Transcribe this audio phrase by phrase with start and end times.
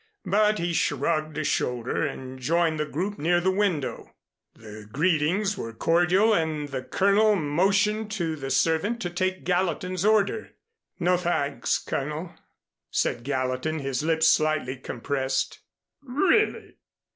[0.25, 4.15] But he shrugged a shoulder and joined the group near the window.
[4.55, 10.55] The greetings were cordial and the Colonel motioned to the servant to take Gallatin's order.
[10.99, 12.33] "No, thanks, Colonel,"
[12.89, 15.59] said Gallatin, his lips slightly compressed.
[16.01, 16.77] "Really!